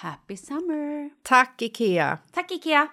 Happy 0.00 0.36
summer! 0.36 1.10
Tack, 1.22 1.62
Ikea! 1.62 2.18
Tack 2.32 2.50
Ikea! 2.50 2.88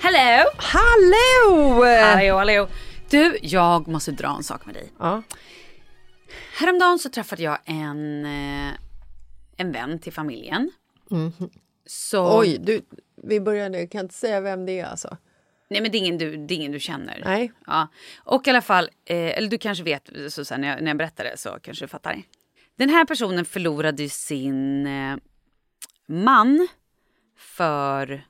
Hello! 0.00 0.44
Hallå! 0.56 1.84
Hallå, 1.84 2.36
hallå! 2.36 2.68
Du, 3.10 3.38
jag 3.42 3.88
måste 3.88 4.10
dra 4.12 4.36
en 4.36 4.42
sak 4.44 4.66
med 4.66 4.74
dig. 4.74 4.92
Ja. 4.98 5.22
Häromdagen 6.58 6.98
så 6.98 7.08
träffade 7.08 7.42
jag 7.42 7.58
en, 7.64 8.24
eh, 8.24 8.72
en 9.56 9.72
vän 9.72 9.98
till 9.98 10.12
familjen. 10.12 10.70
Så, 11.86 12.38
Oj, 12.40 12.58
du, 12.58 12.82
vi 13.22 13.40
började, 13.40 13.78
jag 13.78 13.90
kan 13.90 14.00
inte 14.00 14.14
säga 14.14 14.40
vem 14.40 14.66
det 14.66 14.80
är 14.80 14.84
alltså. 14.84 15.16
Nej 15.68 15.80
men 15.80 15.90
det 15.90 15.96
är 15.96 16.00
ingen 16.00 16.18
du, 16.18 16.36
det 16.36 16.54
ingen 16.54 16.72
du 16.72 16.80
känner. 16.80 17.22
Nej. 17.24 17.52
Ja. 17.66 17.88
Och 18.24 18.46
i 18.46 18.50
alla 18.50 18.62
fall, 18.62 18.84
eh, 19.04 19.38
eller 19.38 19.48
du 19.48 19.58
kanske 19.58 19.84
vet, 19.84 20.10
så 20.28 20.44
sen 20.44 20.60
när, 20.60 20.68
jag, 20.68 20.82
när 20.82 20.90
jag 20.90 20.96
berättar 20.96 21.24
det 21.24 21.36
så 21.36 21.58
kanske 21.62 21.84
du 21.84 21.88
fattar. 21.88 22.22
Den 22.76 22.88
här 22.88 23.04
personen 23.04 23.44
förlorade 23.44 24.08
sin 24.08 24.86
eh, 24.86 25.16
man 26.06 26.68
för, 27.36 28.26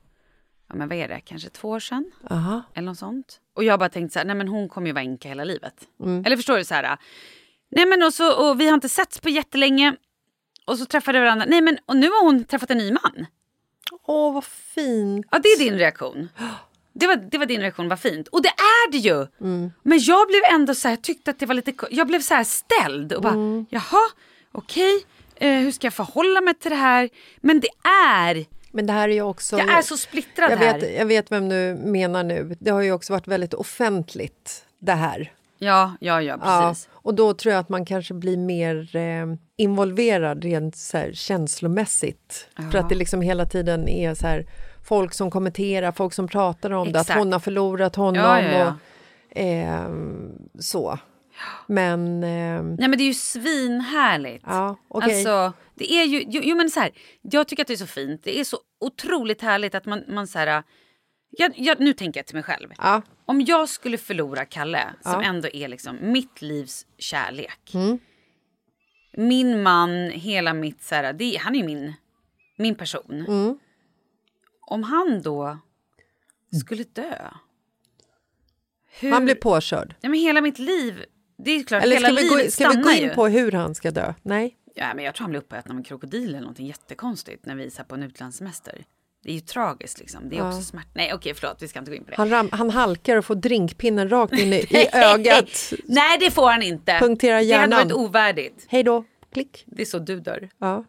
ja 0.67 0.75
men 0.75 0.87
vad 0.89 0.97
är 0.97 1.07
det, 1.07 1.19
kanske 1.19 1.49
två 1.49 1.69
år 1.69 1.79
sedan? 1.79 2.11
Aha. 2.29 2.63
Eller 2.73 2.85
något 2.85 2.97
sånt. 2.97 3.41
Och 3.53 3.63
jag 3.63 3.79
bara 3.79 3.89
tänkte 3.89 4.13
så 4.13 4.19
här, 4.19 4.25
nej 4.25 4.35
men 4.35 4.47
hon 4.47 4.69
kommer 4.69 4.87
ju 4.87 4.93
vara 4.93 5.03
änka 5.03 5.27
hela 5.29 5.43
livet. 5.43 5.87
Eller 6.25 6.35
förstår 6.35 6.57
du 6.57 6.65
så 6.65 6.73
här, 6.73 6.97
nej 7.69 7.85
men 7.85 8.03
och, 8.03 8.13
så, 8.13 8.49
och 8.49 8.59
vi 8.59 8.67
har 8.67 8.73
inte 8.73 8.89
setts 8.89 9.19
på 9.19 9.29
jättelänge. 9.29 9.95
Och 10.65 10.77
så 10.77 10.85
träffade 10.85 11.19
varandra, 11.19 11.45
nej 11.49 11.61
men 11.61 11.77
och 11.85 11.97
nu 11.97 12.07
har 12.09 12.25
hon 12.25 12.43
träffat 12.43 12.71
en 12.71 12.77
ny 12.77 12.91
man. 12.91 13.25
Åh, 14.07 14.33
vad 14.33 14.43
fint. 14.43 15.25
Ja, 15.31 15.39
det 15.39 15.49
är 15.49 15.59
din 15.59 15.77
reaktion. 15.77 16.29
Det 16.93 17.07
var, 17.07 17.15
det 17.15 17.37
var 17.37 17.45
din 17.45 17.61
reaktion, 17.61 17.89
vad 17.89 17.99
fint. 17.99 18.27
Och 18.27 18.41
det 18.41 18.49
är 18.49 18.91
det 18.91 18.97
ju! 18.97 19.27
Men 19.83 19.99
jag 19.99 20.27
blev 20.27 20.41
ändå 20.53 20.75
så 20.75 20.87
här, 20.87 20.95
tyckte 20.95 21.31
att 21.31 21.39
det 21.39 21.45
var 21.45 21.55
lite, 21.55 21.73
jag 21.89 22.07
blev 22.07 22.19
så 22.19 22.33
här 22.33 22.43
ställd 22.43 23.13
och 23.13 23.21
bara, 23.21 23.65
jaha, 23.69 24.01
okej, 24.51 25.05
eh, 25.35 25.59
hur 25.59 25.71
ska 25.71 25.87
jag 25.87 25.93
förhålla 25.93 26.41
mig 26.41 26.53
till 26.53 26.71
det 26.71 26.77
här? 26.77 27.09
Men 27.41 27.59
det 27.59 27.89
är, 27.89 28.45
Men 28.71 28.85
det 28.85 28.93
här 28.93 29.09
är 29.09 29.13
ju 29.13 29.21
också... 29.21 29.57
jag 29.57 29.69
är 29.69 29.81
så 29.81 29.97
splittrad 29.97 30.51
jag 30.51 30.57
här. 30.57 30.79
vet, 30.79 30.95
jag 30.95 31.05
vet 31.05 31.31
vem 31.31 31.49
du 31.49 31.75
menar 31.83 32.23
nu. 32.23 32.55
Det 32.59 32.71
har 32.71 32.81
ju 32.81 32.91
också 32.91 33.13
varit 33.13 33.27
väldigt 33.27 33.53
offentligt, 33.53 34.65
det 34.79 34.91
här. 34.93 35.31
Ja, 35.57 35.91
ja, 35.99 36.21
ja, 36.21 36.37
precis. 36.37 36.89
och 36.91 37.13
då 37.13 37.33
tror 37.33 37.53
jag 37.53 37.59
att 37.59 37.69
man 37.69 37.85
kanske 37.85 38.13
blir 38.13 38.37
mer 38.37 38.95
eh, 38.95 39.25
involverad 39.57 40.43
rent 40.43 40.75
så 40.75 40.97
här, 40.97 41.11
känslomässigt. 41.13 42.47
För 42.71 42.77
att 42.77 42.89
det 42.89 42.95
liksom 42.95 43.21
hela 43.21 43.45
tiden 43.45 43.87
är 43.89 44.13
så 44.13 44.27
här, 44.27 44.45
folk 44.87 45.13
som 45.13 45.31
kommenterar, 45.31 45.91
folk 45.91 46.13
som 46.13 46.27
pratar 46.27 46.71
om 46.71 46.91
det, 46.91 46.99
Exakt. 46.99 47.09
att 47.09 47.17
hon 47.23 47.31
har 47.33 47.39
förlorat 47.39 47.95
honom 47.95 48.15
Ja, 48.23 48.41
ja, 48.41 48.51
ja. 48.59 48.75
och 49.31 49.37
eh, 49.41 49.89
så. 50.59 50.99
Men... 51.67 52.23
Eh, 52.23 52.63
Nej 52.63 52.87
men 52.87 52.91
det 52.91 53.03
är 53.03 53.07
ju 53.07 53.13
svinhärligt. 53.13 54.43
Ja, 54.47 54.77
okej. 54.87 55.13
Alltså, 55.13 55.53
det 55.75 55.93
är 55.93 56.03
ju, 56.05 56.23
jo, 56.27 56.41
jo 56.43 56.55
men 56.55 56.69
så 56.69 56.79
här, 56.79 56.91
jag 57.21 57.47
tycker 57.47 57.63
att 57.63 57.67
det 57.67 57.73
är 57.73 57.77
så 57.77 57.87
fint. 57.87 58.21
Det 58.23 58.39
är 58.39 58.43
så 58.43 58.57
otroligt 58.85 59.41
härligt 59.41 59.75
att 59.75 59.85
man, 59.85 60.03
man 60.07 60.27
så 60.27 60.39
här, 60.39 60.63
jag, 61.37 61.51
jag, 61.55 61.79
nu 61.79 61.93
tänker 61.93 62.19
jag 62.19 62.25
till 62.27 62.35
mig 62.35 62.43
själv. 62.43 62.69
ja, 62.77 63.01
Om 63.25 63.41
jag 63.41 63.69
skulle 63.69 63.97
förlora 63.97 64.45
Kalle, 64.45 64.83
som 65.01 65.11
Ja. 65.11 65.21
ändå 65.23 65.47
är 65.53 65.67
liksom 65.67 65.97
mitt 66.01 66.41
livs 66.41 66.85
kärlek. 66.97 67.71
Mm. 67.73 67.99
Min 69.17 69.63
man, 69.63 70.09
hela 70.09 70.53
mitt, 70.53 70.83
så 70.83 70.95
här, 70.95 71.13
det, 71.13 71.37
han 71.37 71.55
är 71.55 71.59
ju 71.59 71.65
min, 71.65 71.93
min 72.57 72.75
person. 72.75 73.25
Mm. 73.27 73.59
Om 74.61 74.83
han 74.83 75.21
då 75.21 75.57
skulle 76.61 76.83
dö. 76.83 77.29
Hur, 78.99 79.11
han 79.11 79.25
blir 79.25 79.35
påkörd. 79.35 79.95
ja, 80.01 80.09
men 80.09 80.19
hela 80.19 80.41
mitt 80.41 80.59
liv, 80.59 81.05
det 81.37 81.51
är 81.51 81.63
klart, 81.63 81.83
Eller 81.83 81.95
hela 81.95 82.07
ska 82.07 82.35
vi, 82.35 82.43
gå, 82.43 82.51
ska 82.51 82.69
vi 82.69 82.75
gå 82.75 82.91
in 82.91 83.03
ju. 83.03 83.09
på 83.09 83.27
hur 83.27 83.51
han 83.51 83.75
ska 83.75 83.91
dö? 83.91 84.13
Nej. 84.21 84.57
Ja, 84.75 84.93
men 84.93 85.05
jag 85.05 85.15
tror 85.15 85.23
han 85.23 85.29
blir 85.29 85.39
uppäten 85.39 85.71
av 85.71 85.77
en 85.77 85.83
krokodil 85.83 86.29
eller 86.29 86.39
någonting 86.39 86.67
jättekonstigt 86.67 87.45
när 87.45 87.55
vi 87.55 87.65
är 87.65 87.83
på 87.83 87.95
en 87.95 88.03
utlandssemester. 88.03 88.85
Det 89.25 89.31
är 89.31 89.35
ju 89.35 89.39
tragiskt 89.39 89.99
liksom. 89.99 90.29
Det 90.29 90.37
är 90.37 90.47
också 90.47 90.61
smärt. 90.61 90.87
Nej 90.93 91.13
okej 91.13 91.33
förlåt 91.33 91.61
vi 91.61 91.67
ska 91.67 91.79
inte 91.79 91.91
gå 91.91 91.97
in 91.97 92.03
på 92.03 92.09
det. 92.11 92.17
Han, 92.17 92.29
ram, 92.29 92.49
han 92.51 92.69
halkar 92.69 93.17
och 93.17 93.25
får 93.25 93.35
drinkpinnen 93.35 94.09
rakt 94.09 94.33
in 94.33 94.53
i, 94.53 94.55
i 94.55 94.87
ögat. 94.93 95.73
Nej 95.85 96.17
det 96.19 96.31
får 96.31 96.51
han 96.51 96.61
inte. 96.63 96.99
Punktera 96.99 97.29
Det 97.31 97.35
hade 97.35 97.45
hjärnan. 97.47 97.79
varit 97.79 97.93
ovärdigt. 97.93 98.65
Hej 98.67 98.83
då. 98.83 99.05
Klick. 99.33 99.63
Det 99.67 99.81
är 99.81 99.85
så 99.85 99.99
du 99.99 100.19
dör. 100.19 100.49
Ja. 100.57 100.85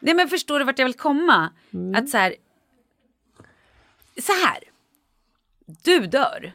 Nej 0.00 0.14
men 0.14 0.28
förstår 0.28 0.58
du 0.58 0.64
vart 0.64 0.78
jag 0.78 0.86
vill 0.86 0.94
komma? 0.94 1.52
Mm. 1.74 1.94
Att 1.94 2.08
så 2.08 2.16
här. 2.18 2.34
Så 4.22 4.32
här. 4.32 4.58
Du 5.84 6.06
dör. 6.06 6.52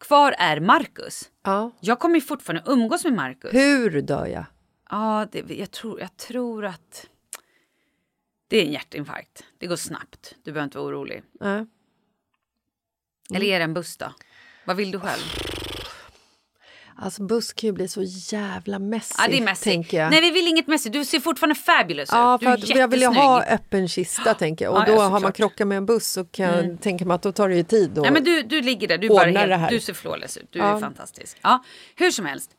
Kvar 0.00 0.34
är 0.38 0.60
Marcus. 0.60 1.30
ja. 1.44 1.70
Jag 1.80 1.98
kommer 1.98 2.14
ju 2.14 2.20
fortfarande 2.20 2.62
umgås 2.72 3.04
med 3.04 3.12
Marcus. 3.12 3.54
Hur 3.54 4.02
dör 4.02 4.26
jag? 4.26 4.44
Ja, 4.90 5.26
det, 5.32 5.50
jag, 5.54 5.70
tror, 5.70 6.00
jag 6.00 6.16
tror 6.16 6.64
att 6.64 7.06
det 8.52 8.58
är 8.60 8.64
en 8.66 8.72
hjärtinfarkt. 8.72 9.44
Det 9.58 9.66
går 9.66 9.76
snabbt. 9.76 10.34
Du 10.44 10.52
behöver 10.52 10.64
inte 10.64 10.78
vara 10.78 10.88
orolig. 10.88 11.22
Ja. 11.40 11.66
Eller 13.34 13.46
är 13.46 13.58
det 13.58 13.64
en 13.64 13.74
buss 13.74 13.96
då? 13.96 14.12
Vad 14.64 14.76
vill 14.76 14.90
du 14.90 15.00
själv? 15.00 15.20
Alltså 16.96 17.22
buss 17.22 17.52
kan 17.52 17.68
ju 17.68 17.72
bli 17.72 17.88
så 17.88 18.02
jävla 18.06 18.78
mässigt. 18.78 19.18
Ja, 19.18 19.28
det 19.30 19.38
är 19.38 19.42
mässigt. 19.42 19.64
tänker 19.64 19.98
jag. 19.98 20.10
Nej, 20.10 20.20
vi 20.20 20.30
vill 20.30 20.46
inget 20.48 20.66
mässigt. 20.66 20.92
Du 20.92 21.04
ser 21.04 21.20
fortfarande 21.20 21.54
fabulous 21.54 22.08
Ja, 22.12 22.34
ut. 22.34 22.60
Du 22.60 22.66
för 22.66 22.78
jag 22.78 22.88
vill 22.88 23.00
ju 23.00 23.06
ha 23.06 23.44
öppen 23.44 23.88
kista 23.88 24.34
tänker 24.34 24.64
jag. 24.64 24.74
Och 24.74 24.80
Ja, 24.80 24.84
då 24.86 24.92
ja, 24.92 25.08
har 25.08 25.20
man 25.20 25.32
krockat 25.32 25.68
med 25.68 25.78
en 25.78 25.86
buss 25.86 26.06
så 26.06 26.24
kan 26.24 26.46
jag 26.46 26.80
tänka 26.80 27.04
mig 27.04 27.14
att 27.14 27.22
då 27.22 27.32
tar 27.32 27.48
det 27.48 27.56
ju 27.56 27.64
tid. 27.64 27.98
Och... 27.98 28.06
Ja, 28.06 28.10
men 28.10 28.24
du, 28.24 28.42
du 28.42 28.62
ligger 28.62 28.88
där, 28.88 28.98
du, 28.98 29.08
bara 29.08 29.30
helt, 29.30 29.70
du 29.70 29.80
ser 29.80 29.94
flawless 29.94 30.36
ut. 30.36 30.48
Du 30.50 30.58
Ja. 30.58 30.76
är 30.76 30.80
fantastisk. 30.80 31.38
Ja, 31.42 31.64
hur 31.96 32.10
som 32.10 32.26
helst. 32.26 32.50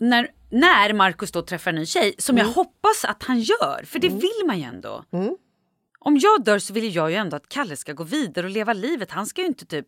När, 0.00 0.28
när 0.50 0.92
Markus 0.92 1.32
då 1.32 1.42
träffar 1.42 1.70
en 1.70 1.74
ny 1.76 1.86
tjej, 1.86 2.14
som 2.18 2.36
Mm. 2.36 2.46
jag 2.46 2.54
hoppas 2.54 3.04
att 3.04 3.22
han 3.22 3.40
gör, 3.40 3.84
för 3.84 3.98
det 3.98 4.08
vill 4.08 4.46
man 4.46 4.58
ju 4.58 4.64
ändå. 4.64 5.04
Om 5.98 6.18
jag 6.18 6.44
dör 6.44 6.58
så 6.58 6.72
vill 6.72 6.94
jag 6.94 7.10
ju 7.10 7.16
ändå 7.16 7.36
att 7.36 7.48
Kalle 7.48 7.76
ska 7.76 7.92
gå 7.92 8.04
vidare 8.04 8.46
och 8.46 8.52
leva 8.52 8.72
livet. 8.72 9.10
Han 9.10 9.26
ska 9.26 9.42
inte 9.42 9.66
typ, 9.66 9.86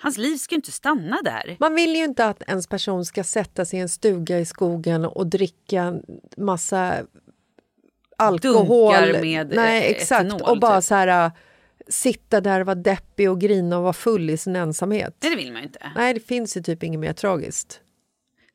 hans 0.00 0.18
liv 0.18 0.36
ska 0.36 0.54
ju 0.54 0.56
inte 0.56 0.72
stanna 0.72 1.18
där. 1.24 1.56
Man 1.60 1.74
vill 1.74 1.96
ju 1.96 2.04
inte 2.04 2.24
att 2.26 2.42
ens 2.42 2.66
person 2.66 3.04
ska 3.04 3.24
sätta 3.24 3.64
sig 3.64 3.78
i 3.78 3.82
en 3.82 3.88
stuga 3.88 4.38
i 4.38 4.44
skogen 4.46 5.04
och 5.04 5.26
dricka 5.26 5.94
massa 6.36 6.96
alkohol. 8.18 8.92
Dunkar 8.94 9.20
med, 9.20 9.52
Nej, 9.54 9.82
eh, 9.84 9.90
exakt. 9.90 10.24
etanol, 10.26 10.42
och 10.50 10.60
bara 10.60 10.80
typ. 10.80 10.84
så 10.88 10.94
här 10.94 11.24
äh, 11.26 11.32
sitta 11.88 12.40
där 12.40 12.60
och 12.60 12.66
vara 12.66 12.74
deppig 12.74 13.30
och 13.30 13.40
grina 13.40 13.76
och 13.76 13.82
vara 13.82 13.92
full 13.92 14.30
i 14.30 14.36
sin 14.36 14.56
ensamhet. 14.56 15.14
Nej, 15.22 15.30
det 15.30 15.36
vill 15.36 15.52
man 15.52 15.62
ju 15.62 15.66
inte. 15.66 15.92
Nej, 15.96 16.14
det 16.14 16.20
finns 16.20 16.56
ju 16.56 16.62
typ 16.62 16.82
inget 16.82 17.00
mer 17.00 17.12
tragiskt. 17.12 17.80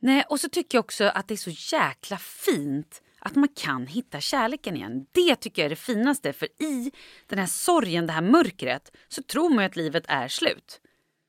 Nej, 0.05 0.23
och 0.29 0.39
så 0.39 0.49
tycker 0.49 0.77
jag 0.77 0.85
också 0.85 1.03
att 1.03 1.27
det 1.27 1.33
är 1.33 1.51
så 1.51 1.75
jäkla 1.75 2.17
fint 2.17 3.01
att 3.19 3.35
man 3.35 3.47
kan 3.55 3.87
hitta 3.87 4.19
kärleken 4.19 4.75
igen. 4.75 5.05
Det 5.11 5.35
tycker 5.35 5.61
jag 5.61 5.65
är 5.65 5.69
det 5.69 5.75
finaste, 5.75 6.33
för 6.33 6.47
i 6.61 6.91
den 7.27 7.39
här 7.39 7.45
sorgen, 7.45 8.07
det 8.07 8.13
här 8.13 8.21
mörkret, 8.21 8.91
så 9.07 9.23
tror 9.23 9.49
man 9.49 9.63
ju 9.63 9.65
att 9.65 9.75
livet 9.75 10.03
är 10.07 10.27
slut. 10.27 10.81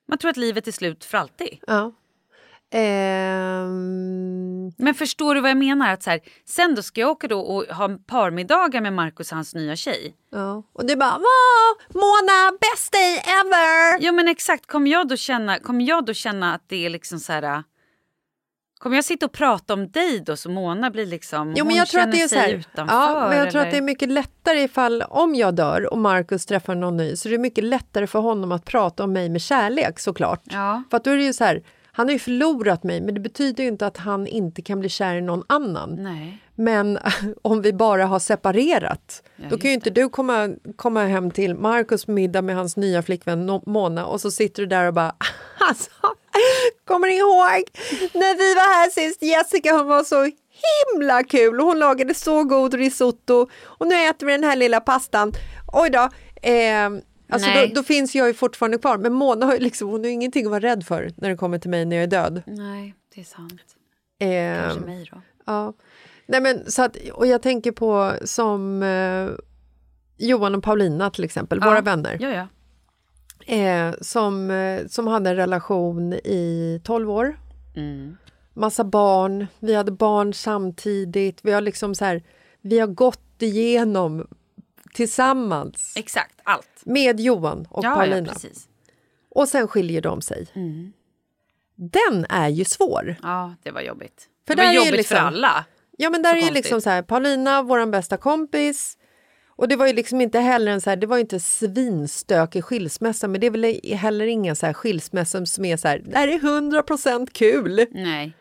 Man 0.08 0.18
tror 0.18 0.30
att 0.30 0.36
livet 0.36 0.68
är 0.68 0.72
slut 0.72 1.04
för 1.04 1.18
alltid. 1.18 1.58
Ja. 1.66 1.92
Ehm, 2.70 4.72
Men 4.78 4.94
förstår 4.94 5.34
du 5.34 5.40
vad 5.40 5.50
jag 5.50 5.56
menar? 5.58 5.92
Att 5.92 6.02
så 6.02 6.10
här, 6.10 6.20
sen 6.44 6.74
då 6.74 6.82
ska 6.82 7.00
jag 7.00 7.10
åka 7.10 7.28
då 7.28 7.40
och 7.40 7.76
ha 7.76 7.98
parmiddagar 8.06 8.80
med 8.80 8.92
Markus 8.92 9.32
och 9.32 9.36
hans 9.36 9.54
nya 9.54 9.76
tjej. 9.76 10.16
ja. 10.30 10.62
Och 10.72 10.86
det 10.86 10.96
bara 10.96 11.16
Åh, 11.16 11.94
Mona, 11.94 12.58
best 12.60 12.92
day 12.92 13.14
ever! 13.16 14.02
Ja 14.04 14.12
men 14.12 14.28
exakt, 14.28 14.66
kommer 14.66 14.90
jag 14.90 15.08
då 15.08 15.16
känna, 15.16 15.58
kommer 15.58 15.84
jag 15.84 16.06
då 16.06 16.14
känna 16.14 16.54
att 16.54 16.68
det 16.68 16.86
är 16.86 16.90
liksom 16.90 17.20
så 17.20 17.32
här... 17.32 17.62
Kommer 18.78 18.96
jag 18.96 19.04
sitta 19.04 19.26
och 19.26 19.32
prata 19.32 19.74
om 19.74 19.90
dig 19.90 20.20
då 20.20 20.36
så 20.36 20.50
Mona 20.50 20.90
blir 20.90 21.06
liksom, 21.06 21.54
Jo, 21.56 21.64
men 21.64 21.76
jag 21.76 21.88
tror 21.88 22.00
att 22.00 22.12
det 22.12 22.22
är 22.22 22.28
så 22.28 22.36
här, 22.36 22.48
utanför? 22.48 22.94
ja, 22.94 23.26
men 23.28 23.38
jag 23.38 23.50
tror 23.50 23.60
eller? 23.60 23.68
att 23.68 23.72
det 23.72 23.78
är 23.78 23.82
mycket 23.82 24.08
lättare 24.08 24.62
ifall 24.62 25.02
om 25.02 25.34
jag 25.34 25.54
dör 25.54 25.92
och 25.92 25.98
Markus 25.98 26.46
träffar 26.46 26.74
någon 26.74 26.96
ny 26.96 27.16
så 27.16 27.28
är 27.28 27.30
det 27.30 27.38
mycket 27.38 27.64
lättare 27.64 28.06
för 28.06 28.18
honom 28.18 28.52
att 28.52 28.64
prata 28.64 29.04
om 29.04 29.12
mig 29.12 29.28
med 29.28 29.40
kärlek 29.40 29.98
såklart. 29.98 30.42
Ja. 30.44 30.82
För 30.90 30.96
att 30.96 31.04
då 31.04 31.10
är 31.10 31.16
det 31.16 31.22
ju 31.22 31.32
så 31.32 31.44
här, 31.44 31.62
han 31.92 32.06
har 32.06 32.12
ju 32.12 32.18
förlorat 32.18 32.82
mig 32.82 33.00
men 33.00 33.14
det 33.14 33.20
betyder 33.20 33.62
ju 33.64 33.68
inte 33.68 33.86
att 33.86 33.96
han 33.96 34.26
inte 34.26 34.62
kan 34.62 34.80
bli 34.80 34.88
kär 34.88 35.14
i 35.14 35.20
någon 35.20 35.42
annan. 35.46 35.96
Nej. 35.98 36.42
Men 36.54 36.98
om 37.42 37.62
vi 37.62 37.72
bara 37.72 38.06
har 38.06 38.18
separerat, 38.18 39.22
Ja, 39.36 39.44
då 39.50 39.58
kan 39.58 39.70
ju 39.70 39.74
inte 39.74 39.90
du 39.90 40.08
komma, 40.08 40.50
komma 40.76 41.04
hem 41.04 41.30
till 41.30 41.54
Markus 41.54 42.06
middag 42.06 42.42
med 42.42 42.56
hans 42.56 42.76
nya 42.76 43.02
flickvän 43.02 43.60
Mona 43.66 44.06
och 44.06 44.20
så 44.20 44.30
sitter 44.30 44.62
du 44.62 44.66
där 44.66 44.86
och 44.86 44.94
bara 44.94 45.14
alltså, 45.68 45.90
kommer 46.84 47.08
ni 47.08 47.14
ihåg 47.16 47.64
när 48.14 48.38
vi 48.38 48.54
var 48.54 48.74
här 48.82 48.90
sist? 48.90 49.22
Jessica 49.22 49.72
hon 49.72 49.86
var 49.86 50.04
så 50.04 50.30
himla 50.94 51.24
kul 51.24 51.60
och 51.60 51.66
hon 51.66 51.78
lagade 51.78 52.14
så 52.14 52.44
god 52.44 52.74
risotto 52.74 53.48
och 53.64 53.86
nu 53.86 53.94
äter 53.94 54.26
vi 54.26 54.32
den 54.32 54.44
här 54.44 54.56
lilla 54.56 54.80
pastan. 54.80 55.32
Oj 55.72 55.90
då. 55.90 56.08
Eh, 56.48 56.86
alltså 57.30 57.48
Nej. 57.48 57.68
då, 57.68 57.74
då 57.74 57.82
finns 57.82 58.14
jag 58.14 58.26
ju 58.28 58.34
fortfarande 58.34 58.78
kvar 58.78 58.98
men 58.98 59.12
Mona 59.12 59.46
har 59.46 59.52
ju 59.52 59.58
liksom, 59.58 59.88
hon 59.88 60.00
har 60.00 60.06
ju 60.06 60.12
ingenting 60.12 60.44
att 60.46 60.50
vara 60.50 60.60
rädd 60.60 60.86
för 60.86 61.10
när 61.16 61.28
det 61.28 61.36
kommer 61.36 61.58
till 61.58 61.70
mig 61.70 61.84
när 61.84 61.96
jag 61.96 62.02
är 62.02 62.06
död. 62.06 62.42
Nej, 62.46 62.94
det 63.14 63.20
är 63.20 63.24
sant. 63.24 63.62
Eh, 64.20 64.62
Kanske 64.62 64.86
mig 64.86 65.08
då. 65.12 65.20
Ja. 65.46 65.72
Nej, 66.26 66.40
men, 66.40 66.70
så 66.70 66.82
att, 66.82 66.96
och 67.12 67.26
jag 67.26 67.42
tänker 67.42 67.72
på 67.72 68.12
som 68.24 68.82
eh, 68.82 69.28
Johan 70.18 70.54
och 70.54 70.62
Paulina 70.62 71.10
till 71.10 71.24
exempel, 71.24 71.60
våra 71.60 71.80
vänner, 71.80 72.16
Ja, 72.20 72.28
ja. 72.28 72.48
Eh, 73.46 73.94
som, 74.00 74.50
eh, 74.50 74.86
som 74.86 75.06
hade 75.06 75.30
en 75.30 75.36
relation 75.36 76.12
i 76.12 76.80
12 76.84 77.10
år. 77.10 77.40
Mm. 77.76 78.16
Massa 78.54 78.84
barn, 78.84 79.46
vi 79.58 79.74
hade 79.74 79.92
barn 79.92 80.34
samtidigt. 80.34 81.40
Vi 81.42 81.52
har 81.52 81.60
liksom 81.60 81.94
så 81.94 82.04
här, 82.04 82.22
vi 82.60 82.78
har 82.78 82.86
gått 82.86 83.42
igenom 83.42 84.26
tillsammans 84.94 85.94
Exakt, 85.96 86.40
allt. 86.44 86.68
med 86.84 87.20
Johan 87.20 87.66
och 87.70 87.84
ja, 87.84 87.88
ja, 87.90 87.94
Paulina. 87.96 88.32
precis. 88.32 88.68
och 89.30 89.48
sen 89.48 89.68
skiljer 89.68 90.00
de 90.00 90.20
sig. 90.22 90.46
Den 91.74 92.26
är 92.28 92.48
ju 92.48 92.64
svår. 92.64 93.16
Ja, 93.22 93.54
det 93.62 93.70
var 93.70 93.80
jobbigt. 93.80 94.28
För 94.46 94.54
det 94.54 94.64
var 94.64 94.72
jobbigt 94.72 94.92
liksom- 94.92 95.16
för 95.16 95.24
alla. 95.24 95.64
Ja 95.98 96.10
men 96.10 96.22
där 96.22 96.30
Så 96.30 96.36
är 96.36 96.42
ju 96.48 96.50
liksom 96.50 96.80
så 96.80 96.90
här, 96.90 97.02
Paulina, 97.02 97.62
vår 97.62 97.86
bästa 97.86 98.16
kompis. 98.16 98.98
Och 99.56 99.68
det 99.68 99.76
var 99.76 99.86
ju 99.86 99.92
liksom 99.92 100.20
inte 100.20 100.38
heller 100.38 100.72
en 100.72 100.80
så 100.80 100.90
här, 100.90 100.96
det 100.96 101.06
var 101.06 101.16
ju 101.16 101.20
inte 101.20 101.40
svinstökig 101.40 102.64
skilsmässa 102.64 103.28
men 103.28 103.40
det 103.40 103.46
är 103.46 103.50
väl 103.50 103.96
heller 103.96 104.26
ingen 104.26 104.56
så 104.56 104.66
här 104.66 104.72
skilsmässa 104.72 105.46
som 105.46 105.64
är 105.64 105.76
så 105.76 105.88
här, 105.88 106.02
det 106.04 106.18
här 106.18 106.28
är 106.28 106.38
100% 106.38 107.28
kul. 107.32 107.86
Nej. 107.90 108.32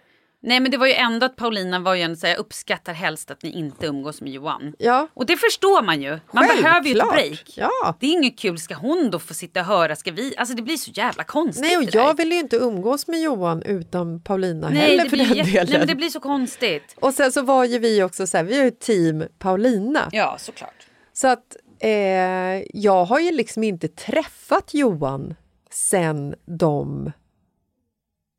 Nej, 0.47 0.59
men 0.59 0.71
det 0.71 0.77
var 0.77 0.87
ju 0.87 0.93
ändå 0.93 1.25
att 1.25 1.35
Paulina 1.35 1.79
var 1.79 1.95
ju 1.95 2.01
ändå 2.01 2.15
så 2.15 2.25
här, 2.25 2.33
jag 2.33 2.39
uppskattar 2.39 2.93
helst 2.93 3.31
att 3.31 3.43
ni 3.43 3.51
inte 3.51 3.85
umgås 3.85 4.21
med 4.21 4.31
Johan. 4.33 4.73
Ja, 4.79 5.07
Och 5.13 5.25
det 5.25 5.37
förstår 5.37 5.83
man 5.83 6.01
ju. 6.01 6.19
Man 6.31 6.47
behöver 6.47 6.85
ju 6.89 6.91
ett 6.91 7.01
Självklart. 7.03 7.13
break. 7.15 7.53
Ja. 7.55 7.95
Det 7.99 8.05
är 8.07 8.11
inget 8.11 8.39
kul. 8.39 8.57
Ska 8.59 8.75
hon 8.75 9.09
då 9.11 9.19
få 9.19 9.33
sitta 9.33 9.59
och 9.59 9.65
höra? 9.65 9.95
Ska 9.95 10.11
vi? 10.11 10.33
Alltså 10.37 10.55
det 10.55 10.61
blir 10.61 10.77
så 10.77 10.91
jävla 10.93 11.23
konstigt 11.23 11.61
Nej 11.65 11.77
och 11.77 11.83
jag 11.95 12.17
vill 12.17 12.31
ju 12.31 12.39
inte 12.39 12.55
umgås 12.55 13.07
med 13.07 13.21
Johan 13.21 13.61
utan 13.63 14.21
Paulina 14.21 14.69
Nej, 14.69 14.77
heller 14.97 15.09
för 15.09 15.17
den 15.17 15.25
jätte- 15.33 15.51
delen. 15.51 15.67
Nej, 15.69 15.77
men 15.79 15.87
det 15.87 15.95
blir 15.95 16.09
så 16.09 16.19
konstigt. 16.19 16.95
Och 16.99 17.13
sen 17.13 17.31
så 17.31 17.41
var 17.41 17.65
ju 17.65 17.79
vi 17.79 18.03
också 18.03 18.27
så 18.27 18.37
här, 18.37 18.43
vi 18.43 18.59
är 18.59 18.63
ju 18.63 18.71
team 18.71 19.23
Paulina. 19.39 20.09
Ja, 20.11 20.35
såklart. 20.39 20.84
Så 21.15 21.27
att 21.27 21.55
eh, 21.79 22.63
jag 22.73 23.05
har 23.05 23.19
ju 23.19 23.31
liksom 23.31 23.63
inte 23.63 23.87
träffat 23.87 24.73
Johan 24.73 25.35
sen 25.69 26.35
de 26.45 27.11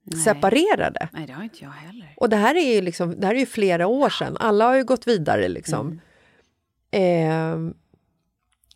Nej. 0.02 0.20
separerade. 0.20 1.08
Nej, 1.12 1.26
det 1.26 1.32
har 1.32 1.42
inte 1.42 1.64
jag 1.64 1.70
heller. 1.70 2.14
Och 2.16 2.28
det 2.28 2.36
här 2.36 2.54
är 2.54 2.74
ju 2.74 2.80
liksom, 2.80 3.20
det 3.20 3.26
här 3.26 3.34
är 3.34 3.38
ju 3.38 3.46
flera 3.46 3.86
år 3.86 4.08
sedan. 4.08 4.36
Alla 4.40 4.64
har 4.64 4.76
ju 4.76 4.84
gått 4.84 5.06
vidare 5.06 5.48
liksom. 5.48 6.00
Eh, 6.90 7.56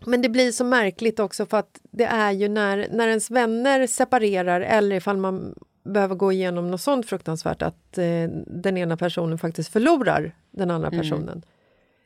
men 0.06 0.22
det 0.22 0.28
blir 0.28 0.52
så 0.52 0.64
märkligt 0.64 1.20
också 1.20 1.46
för 1.46 1.56
att 1.56 1.80
det 1.90 2.04
är 2.04 2.32
ju 2.32 2.48
när, 2.48 2.88
när 2.92 3.08
ens 3.08 3.30
vänner 3.30 3.86
separerar 3.86 4.60
eller 4.60 4.96
ifall 4.96 5.16
man 5.16 5.54
behöver 5.84 6.14
gå 6.14 6.32
igenom 6.32 6.70
något 6.70 6.80
sånt 6.80 7.06
fruktansvärt 7.06 7.62
att 7.62 7.98
eh, 7.98 8.28
den 8.46 8.76
ena 8.76 8.96
personen 8.96 9.38
faktiskt 9.38 9.72
förlorar 9.72 10.34
den 10.50 10.70
andra 10.70 10.90
personen. 10.90 11.42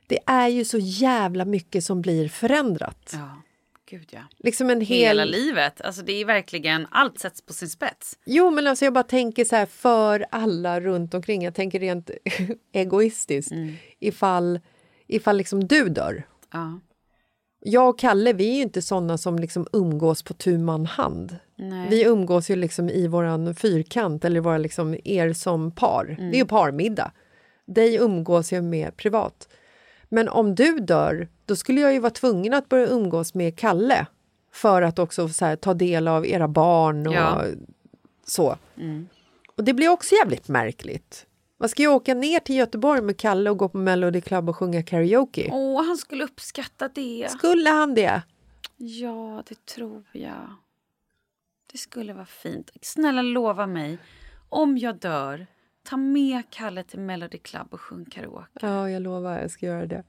Det 0.06 0.18
är 0.26 0.48
ju 0.48 0.64
så 0.64 0.78
jävla 0.78 1.44
mycket 1.44 1.84
som 1.84 2.02
blir 2.02 2.28
förändrat. 2.28 3.10
Ja. 3.12 3.42
Gud 3.86 4.08
ja. 4.10 4.20
Liksom 4.38 4.70
en 4.70 4.80
hel... 4.80 4.98
Hela 4.98 5.24
livet. 5.24 5.80
Alltså 5.80 6.02
det 6.02 6.12
är 6.12 6.24
verkligen, 6.24 6.86
allt 6.90 7.18
sätts 7.18 7.42
på 7.42 7.52
sin 7.52 7.68
spets. 7.68 8.18
Jo, 8.24 8.50
men 8.50 8.66
alltså 8.66 8.84
jag 8.84 8.94
bara 8.94 9.04
tänker 9.04 9.44
så 9.44 9.56
här 9.56 9.66
för 9.66 10.26
alla 10.30 10.80
runt 10.80 11.14
omkring. 11.14 11.44
Jag 11.44 11.54
tänker 11.54 11.80
rent 11.80 12.10
egoistiskt. 12.72 13.52
Mm. 13.52 13.74
Ifall, 14.00 14.60
ifall 15.06 15.36
liksom 15.36 15.66
du 15.66 15.88
dör. 15.88 16.26
Ja. 16.52 16.80
Jag 17.60 17.88
och 17.88 17.98
Kalle, 17.98 18.32
vi 18.32 18.50
är 18.50 18.54
ju 18.54 18.62
inte 18.62 18.82
såna 18.82 19.18
som 19.18 19.38
liksom 19.38 19.66
umgås 19.72 20.22
på 20.22 20.34
tu 20.34 20.58
man 20.58 20.86
hand. 20.86 21.36
Nej. 21.56 21.86
Vi 21.90 22.04
umgås 22.04 22.50
ju 22.50 22.56
liksom 22.56 22.90
i 22.90 23.06
våran 23.06 23.54
fyrkant, 23.54 24.24
eller 24.24 24.40
våra 24.40 24.58
liksom 24.58 24.96
er 25.04 25.32
som 25.32 25.70
par. 25.70 26.16
Mm. 26.18 26.30
Det 26.30 26.36
är 26.36 26.38
ju 26.38 26.46
parmiddag. 26.46 27.12
Dig 27.66 27.96
umgås 27.96 28.52
jag 28.52 28.64
med 28.64 28.96
privat. 28.96 29.48
Men 30.14 30.28
om 30.28 30.54
du 30.54 30.78
dör, 30.78 31.28
då 31.46 31.56
skulle 31.56 31.80
jag 31.80 31.92
ju 31.92 31.98
vara 31.98 32.10
tvungen 32.10 32.54
att 32.54 32.68
börja 32.68 32.86
umgås 32.86 33.34
med 33.34 33.58
Kalle 33.58 34.06
för 34.52 34.82
att 34.82 34.98
också 34.98 35.28
så 35.28 35.44
här, 35.44 35.56
ta 35.56 35.74
del 35.74 36.08
av 36.08 36.26
era 36.26 36.48
barn 36.48 37.06
och 37.06 37.14
Ja. 37.14 37.44
så. 38.26 38.56
Mm. 38.76 39.08
Och 39.56 39.64
det 39.64 39.74
blir 39.74 39.88
också 39.88 40.14
jävligt 40.14 40.48
märkligt. 40.48 41.26
Vad 41.56 41.70
ska 41.70 41.82
jag 41.82 41.94
åka 41.94 42.14
ner 42.14 42.40
till 42.40 42.56
Göteborg 42.56 43.00
med 43.00 43.16
Kalle 43.16 43.50
och 43.50 43.56
gå 43.58 43.68
på 43.68 43.78
Melody 43.78 44.20
Club 44.20 44.48
och 44.48 44.56
sjunga 44.56 44.82
karaoke? 44.82 45.48
Åh, 45.52 45.86
han 45.86 45.96
skulle 45.96 46.24
uppskatta 46.24 46.88
det. 46.88 47.28
Skulle 47.30 47.70
han 47.70 47.94
det? 47.94 48.22
Ja, 48.76 49.42
det 49.48 49.66
tror 49.66 50.04
jag. 50.12 50.54
Det 51.72 51.78
skulle 51.78 52.12
vara 52.12 52.26
fint. 52.26 52.70
Snälla 52.82 53.22
lova 53.22 53.66
mig, 53.66 53.98
om 54.48 54.78
jag 54.78 54.98
dör, 54.98 55.46
ta 55.84 55.96
med 55.96 56.42
Kalle 56.50 56.82
till 56.84 56.98
Melody 56.98 57.38
Club 57.38 57.66
och 57.70 57.80
sjung 57.80 58.04
karaoke. 58.04 58.46
Ja, 58.60 58.90
jag 58.90 59.02
lovar, 59.02 59.38
jag 59.40 59.50
ska 59.50 59.66
göra 59.66 59.86
det. 59.86 60.04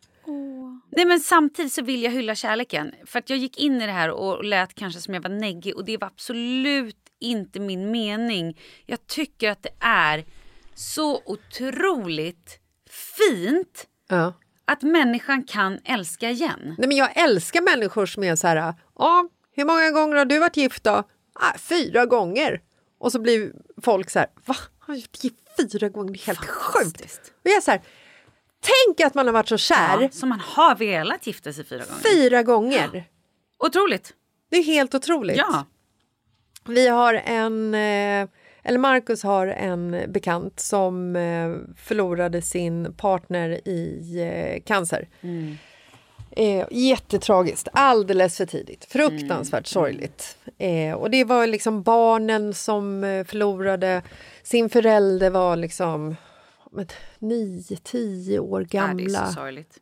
Nej, 0.90 1.06
men 1.06 1.20
samtidigt 1.20 1.74
så 1.74 1.82
vill 1.84 2.04
jag 2.04 2.12
hylla 2.12 2.36
kärleken. 2.36 2.92
För 3.06 3.20
att 3.20 3.30
jag 3.30 3.40
gick 3.40 3.60
in 3.60 3.82
i 3.82 3.86
det 3.86 3.92
här 3.92 4.10
och 4.10 4.44
lät 4.46 4.74
kanske 4.76 5.02
som 5.02 5.14
jag 5.14 5.22
var 5.22 5.30
neggig 5.30 5.76
och 5.76 5.86
det 5.86 5.98
var 5.98 6.08
absolut 6.08 6.98
inte 7.20 7.60
min 7.60 7.92
mening. 7.92 8.60
Jag 8.86 9.08
tycker 9.08 9.52
att 9.52 9.64
det 9.64 9.74
är 9.80 10.26
så 10.76 11.22
otroligt 11.26 12.60
fint 12.90 13.88
Ja. 14.10 14.34
att 14.66 14.82
människan 14.82 15.44
kan 15.44 15.80
älska 15.86 16.30
igen. 16.30 16.76
Nej, 16.78 16.88
men 16.88 16.98
jag 16.98 17.18
älskar 17.18 17.62
människor 17.62 18.06
som 18.06 18.24
är 18.24 18.36
så 18.36 18.48
här... 18.48 18.74
Hur 19.56 19.66
många 19.66 19.92
gånger 19.92 20.16
har 20.16 20.26
du 20.26 20.40
varit 20.40 20.58
gift 20.58 20.84
då? 20.84 21.04
Ah, 21.34 21.58
fyra 21.60 22.06
gånger. 22.06 22.62
Och 22.98 23.12
så 23.12 23.20
blir 23.20 23.52
folk 23.82 24.10
så 24.10 24.20
här... 24.20 24.28
Va? 24.46 24.56
Har 24.80 24.94
jag 24.94 25.02
varit 25.02 25.24
gift 25.24 25.72
fyra 25.72 25.90
gånger? 25.90 26.14
Det 26.14 26.20
är 26.20 26.26
helt 26.28 26.46
sjukt. 26.46 27.02
Och 27.30 27.42
jag 27.50 27.58
är 27.58 27.62
så 27.62 27.72
här... 27.72 27.82
Tänk 28.88 29.00
att 29.08 29.14
man 29.14 29.26
har 29.26 29.34
varit 29.34 29.48
så 29.50 29.58
kär 29.58 30.02
Ja, 30.02 30.10
som 30.12 30.30
man 30.30 30.40
har 30.40 30.76
velat 30.76 31.28
gifta 31.28 31.54
sig 31.54 31.66
fyra 31.66 31.84
gånger. 31.86 32.02
fyra 32.14 32.44
gånger. 32.44 33.04
Otroligt! 33.60 34.14
Det 34.50 34.58
är 34.58 34.64
helt 34.64 34.96
otroligt. 34.96 35.38
Ja. 35.38 35.66
Vi 36.68 36.88
har 36.88 37.14
en... 37.14 37.74
eh, 37.76 38.28
Eller 38.64 38.78
Marcus 38.78 39.24
har 39.24 39.48
en 39.48 40.06
bekant 40.08 40.60
som 40.60 41.16
eh, 41.16 41.56
förlorade 41.78 42.42
sin 42.42 42.94
partner 42.94 43.68
i 43.68 44.16
eh, 44.22 44.64
cancer. 44.64 45.08
Eh, 46.36 46.68
jättetragiskt, 46.72 47.68
alldeles 47.74 48.38
för 48.38 48.46
tidigt. 48.46 48.86
Fruktansvärt 48.86 49.68
sorgligt. 49.68 50.38
Eh, 50.58 50.94
och 50.94 51.12
det 51.12 51.24
var 51.24 51.48
liksom 51.48 51.84
barnen 51.84 52.54
som 52.54 53.04
eh, 53.04 53.26
förlorade 53.26 54.02
sin 54.44 54.70
förälder 54.70 55.30
var 55.30 55.56
liksom 55.56 56.16
men, 56.72 56.88
nio, 57.20 57.78
tio 57.84 58.40
år 58.40 58.62
gamla 58.62 59.32
sorgligt. 59.32 59.78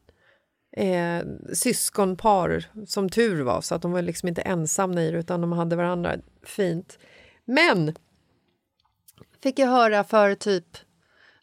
eh, 0.78 1.22
syskonpar, 1.54 2.66
som 2.88 3.10
tur 3.10 3.44
var. 3.44 3.62
Så 3.62 3.76
att 3.76 3.82
de 3.82 3.92
var 3.92 4.02
liksom 4.02 4.30
inte 4.30 4.42
ensamma 4.42 5.02
i 5.02 5.12
det, 5.12 5.18
utan 5.18 5.42
de 5.42 5.52
hade 5.52 5.76
varandra. 5.76 6.16
Fint. 6.44 7.00
Men 7.46 7.96
fick 9.44 9.60
jag 9.60 9.68
höra 9.68 10.04
för 10.04 10.36
typ 10.36 10.78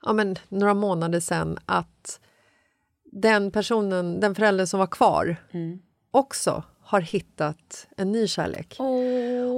ja, 0.02 0.12
men, 0.12 0.36
några 0.48 0.74
månader 0.74 1.20
sen 1.20 1.58
att 1.66 2.20
den 3.12 3.50
personen, 3.50 4.20
den 4.20 4.34
förälder 4.34 4.66
som 4.66 4.78
var 4.80 4.86
kvar 4.86 5.36
också 6.10 6.62
har 6.82 7.00
hittat 7.00 7.86
en 7.96 8.12
ny 8.12 8.26
kärlek. 8.26 8.76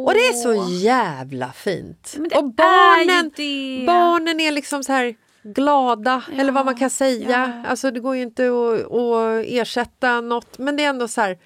Och 0.07 0.15
det 0.15 0.21
är 0.21 0.33
så 0.33 0.75
jävla 0.85 1.53
fint. 1.53 2.15
Och 2.19 2.25
är 2.39 2.43
barnen, 2.43 3.31
det. 3.37 3.85
barnen 3.87 4.41
är 4.41 4.51
liksom 4.51 4.85
så 4.85 4.93
här 4.93 5.15
glada, 5.43 6.23
eller 6.39 6.53
vad 6.53 6.65
man 6.65 6.77
kan 6.77 6.91
säga. 6.91 7.65
Alltså 7.69 7.91
det 7.91 8.01
går 8.01 8.17
ju 8.17 8.23
inte 8.23 8.47
att, 8.47 8.93
att 8.93 9.45
ersätta 9.47 10.21
något, 10.21 10.59
men 10.59 10.77
det 10.77 10.85
är 10.85 10.89
ändå 10.89 11.09
så 11.09 11.21
här, 11.21 11.39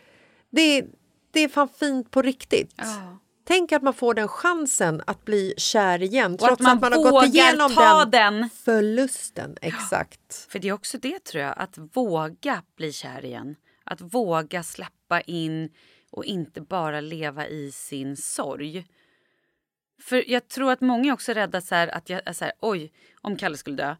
det, 0.51 0.63
är- 0.63 0.87
det 1.31 1.41
är 1.41 1.49
fan 1.49 1.69
fint 1.81 2.11
på 2.11 2.23
riktigt. 2.23 2.73
Ja. 2.77 3.19
Tänk 3.49 3.73
att 3.73 3.83
man 3.83 3.95
får 3.95 4.15
den 4.15 4.29
chansen 4.29 5.03
att 5.07 5.25
bli 5.25 5.55
kär 5.57 6.03
igen 6.03 6.33
Och 6.33 6.39
trots 6.39 6.53
att 6.53 6.61
man, 6.61 6.73
att 6.75 6.81
man 6.81 6.93
har 6.93 7.11
gått 7.11 7.25
igenom 7.25 7.75
den, 7.75 8.11
den. 8.11 8.51
förlusten. 8.51 9.57
Exakt. 9.63 10.47
För 10.49 10.59
det 10.59 10.69
är 10.69 10.73
också 10.73 10.99
det 10.99 11.25
tror 11.25 11.43
jag, 11.45 11.55
att 11.57 11.79
våga 11.93 12.63
bli 12.77 12.93
kär 12.93 13.25
igen. 13.25 13.57
Att 13.85 14.01
våga 14.01 14.63
släppa 14.63 15.21
in 15.21 15.71
och 16.11 16.25
inte 16.25 16.61
bara 16.61 17.01
leva 17.01 17.47
i 17.47 17.73
sin 17.73 18.17
sorg. 18.17 18.87
För 20.01 20.31
jag 20.31 20.49
tror 20.49 20.73
att 20.73 20.81
många 20.81 21.09
är 21.09 21.13
också 21.13 21.33
rädda 21.33 21.61
så 21.61 21.75
att 21.75 22.09
jag 22.11 22.37
så 22.37 22.45
här, 22.45 22.53
oj, 22.61 22.93
om 23.21 23.37
Kalle 23.37 23.57
skulle 23.57 23.77
dö, 23.77 23.97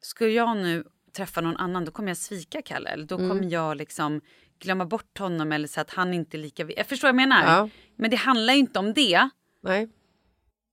skulle 0.00 0.30
jag 0.32 0.56
nu 0.56 0.84
träffa 1.12 1.40
någon 1.40 1.56
annan 1.56 1.84
då 1.84 1.92
kommer 1.92 2.08
jag 2.08 2.16
svika 2.16 2.62
Kalle. 2.62 2.90
Eller 2.90 3.04
då 3.06 3.14
Mm. 3.18 3.28
kommer 3.28 3.52
jag 3.52 3.76
liksom 3.76 4.20
glömma 4.60 4.84
bort 4.84 5.18
honom 5.18 5.52
eller 5.52 5.68
så 5.68 5.80
att 5.80 5.90
han 5.90 6.14
inte 6.14 6.36
är 6.36 6.38
lika... 6.38 6.70
Jag 6.76 6.86
förstår 6.86 7.08
vad 7.08 7.20
jag 7.20 7.28
menar. 7.28 7.44
Ja. 7.44 7.68
Men 7.96 8.10
det 8.10 8.16
handlar 8.16 8.52
ju 8.52 8.58
inte 8.58 8.78
om 8.78 8.92
det. 8.92 9.28
Nej. 9.62 9.88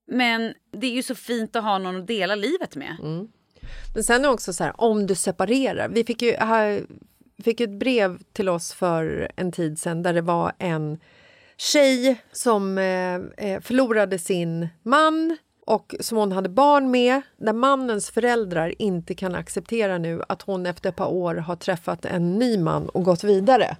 Men 0.06 0.54
det 0.72 0.86
är 0.86 0.90
ju 0.90 1.02
så 1.02 1.14
fint 1.14 1.56
att 1.56 1.64
ha 1.64 1.78
någon 1.78 1.96
att 1.96 2.06
dela 2.06 2.34
livet 2.34 2.76
med. 2.76 2.96
Mm. 3.02 3.28
Men 3.94 4.04
sen 4.04 4.24
är 4.24 4.28
också 4.28 4.52
så 4.52 4.64
här, 4.64 4.80
om 4.80 5.06
du 5.06 5.14
separerar. 5.14 5.88
Vi 5.88 6.04
fick 6.04 6.22
ju 6.22 6.32
här, 6.32 6.82
fick 7.44 7.60
ju 7.60 7.64
ett 7.64 7.78
brev 7.78 8.18
till 8.32 8.48
oss 8.48 8.72
för 8.72 9.32
en 9.36 9.52
tid 9.52 9.78
sedan 9.78 10.02
där 10.02 10.12
det 10.12 10.20
var 10.20 10.52
en 10.58 10.98
tjej 11.56 12.20
som 12.32 12.78
eh, 12.78 13.14
eh, 13.14 13.60
förlorade 13.60 14.18
sin 14.18 14.68
man 14.82 15.36
och 15.68 15.94
som 16.00 16.18
hon 16.18 16.32
hade 16.32 16.48
barn 16.48 16.90
med, 16.90 17.22
där 17.36 17.52
mannens 17.52 18.10
föräldrar 18.10 18.74
inte 18.78 19.14
kan 19.14 19.34
acceptera 19.34 19.98
nu 19.98 20.22
att 20.28 20.42
hon 20.42 20.66
efter 20.66 20.88
ett 20.88 20.96
par 20.96 21.08
år 21.08 21.34
har 21.34 21.56
träffat 21.56 22.04
en 22.04 22.38
ny 22.38 22.58
man 22.58 22.88
och 22.88 23.04
gått 23.04 23.24
vidare. 23.24 23.76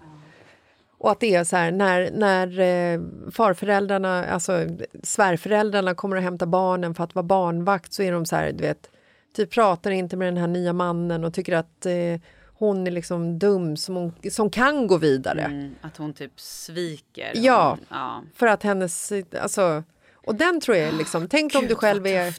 Och 0.98 1.10
att 1.10 1.20
det 1.20 1.34
är 1.34 1.44
så 1.44 1.56
här, 1.56 1.70
när, 1.70 2.10
när 2.10 2.60
eh, 2.60 3.00
farföräldrarna, 3.30 4.26
alltså 4.26 4.66
svärföräldrarna 5.02 5.94
kommer 5.94 6.16
och 6.16 6.22
hämtar 6.22 6.46
barnen 6.46 6.94
för 6.94 7.04
att 7.04 7.14
vara 7.14 7.22
barnvakt 7.22 7.92
så 7.92 8.02
är 8.02 8.12
de 8.12 8.26
så 8.26 8.36
här, 8.36 8.52
du 8.52 8.62
vet, 8.64 8.90
typ 9.36 9.50
pratar 9.50 9.90
inte 9.90 10.16
med 10.16 10.28
den 10.28 10.36
här 10.36 10.48
nya 10.48 10.72
mannen 10.72 11.24
och 11.24 11.34
tycker 11.34 11.56
att 11.56 11.86
eh, 11.86 12.20
hon 12.58 12.86
är 12.86 12.90
liksom 12.90 13.38
dum 13.38 13.76
som, 13.76 13.94
hon, 13.94 14.12
som 14.30 14.50
kan 14.50 14.86
gå 14.86 14.96
vidare. 14.96 15.42
Mm, 15.42 15.74
att 15.80 15.96
hon 15.96 16.12
typ 16.12 16.40
sviker. 16.40 17.32
Ja. 17.34 17.70
Hon, 17.70 17.86
ja. 17.88 18.22
För 18.34 18.46
att 18.46 18.62
hennes, 18.62 19.12
alltså, 19.42 19.82
och 20.28 20.34
den 20.34 20.60
tror 20.60 20.76
jag 20.76 20.94
liksom, 20.94 21.28
tänk 21.28 21.54
om 21.54 21.62
du 21.62 21.68
Gud, 21.68 21.76
själv 21.76 22.06
är, 22.06 22.34